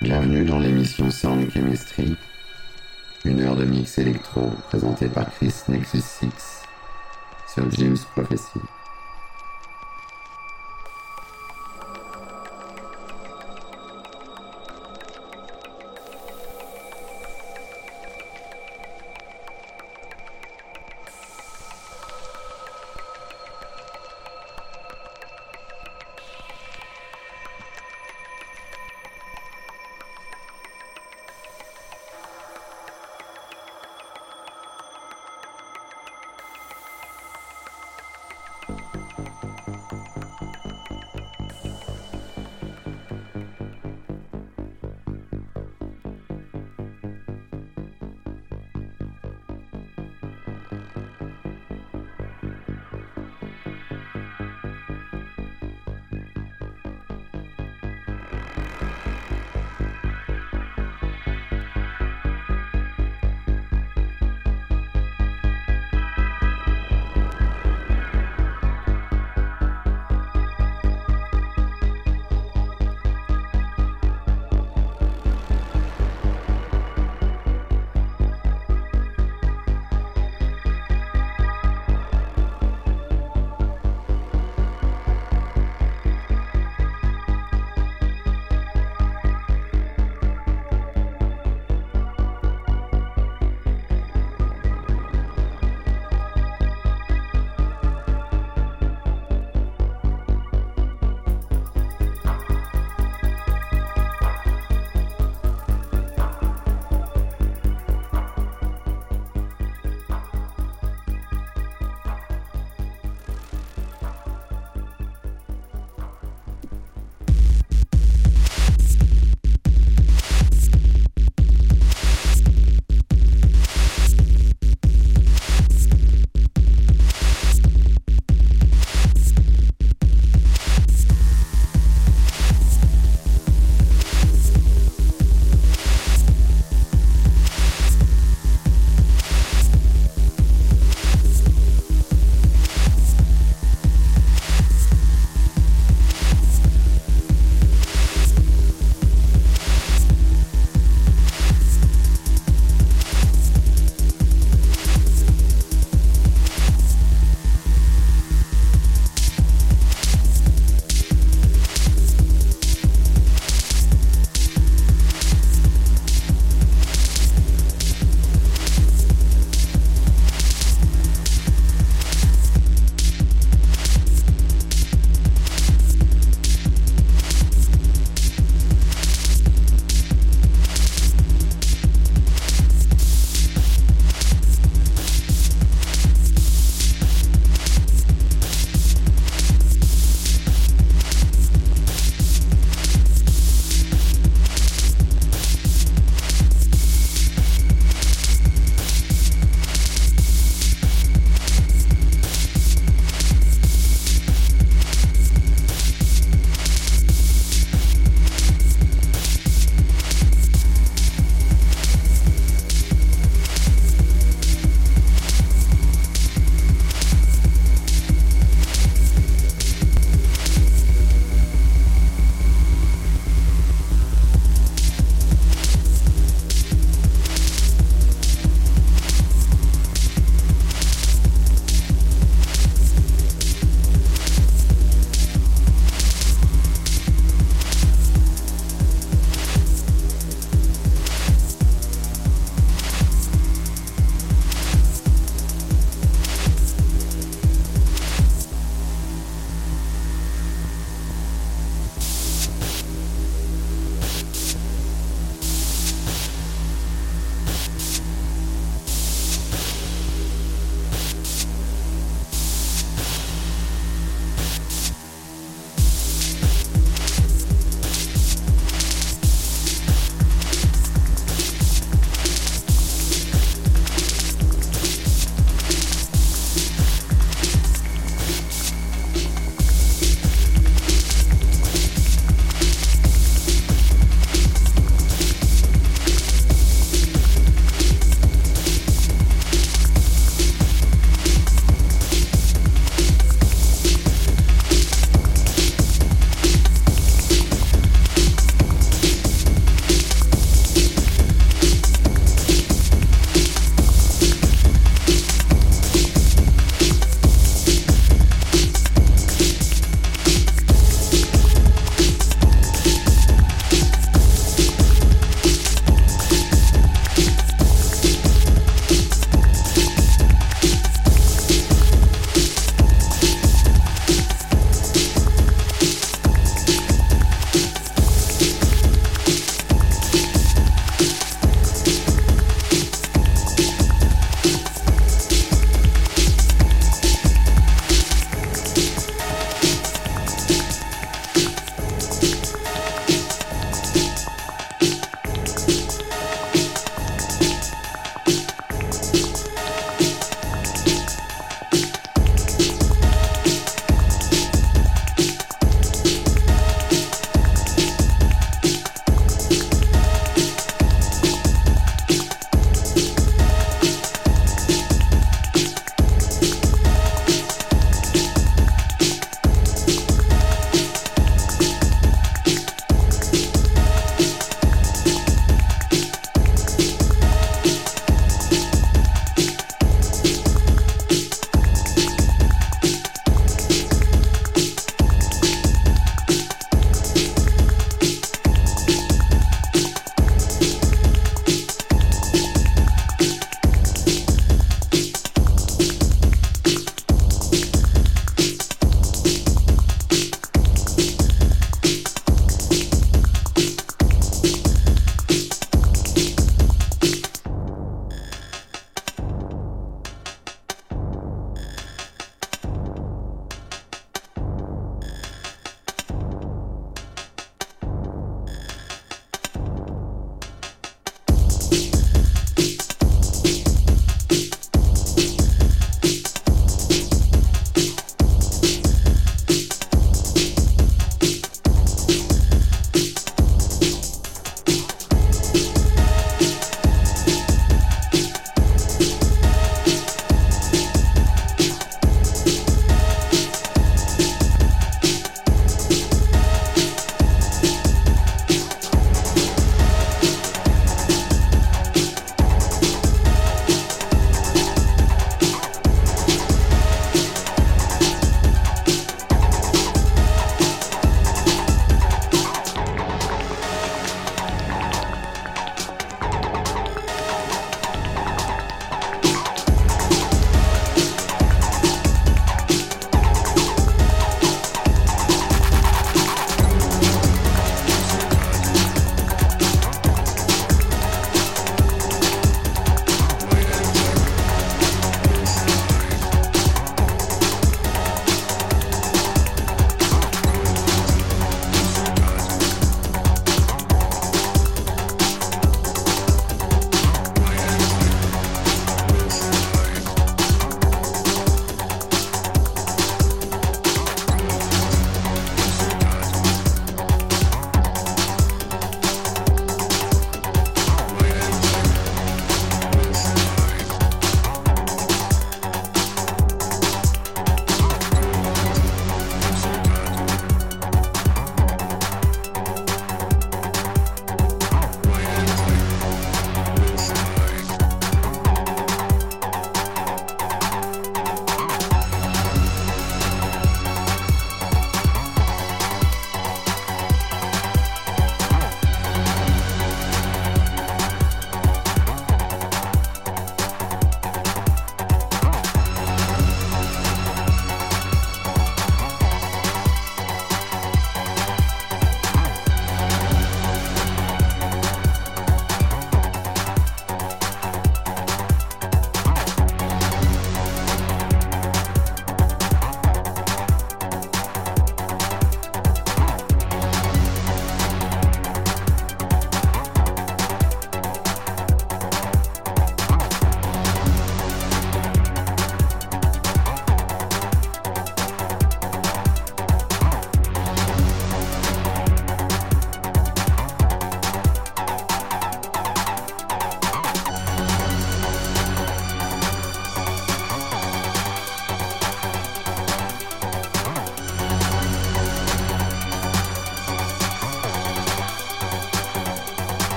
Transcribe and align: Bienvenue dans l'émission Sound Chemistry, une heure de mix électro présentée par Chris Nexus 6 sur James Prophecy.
Bienvenue 0.00 0.44
dans 0.46 0.58
l'émission 0.58 1.10
Sound 1.10 1.52
Chemistry, 1.52 2.16
une 3.24 3.40
heure 3.40 3.56
de 3.56 3.64
mix 3.64 3.98
électro 3.98 4.50
présentée 4.68 5.08
par 5.08 5.30
Chris 5.30 5.52
Nexus 5.68 6.00
6 6.00 6.62
sur 7.52 7.70
James 7.72 7.96
Prophecy. 8.14 8.60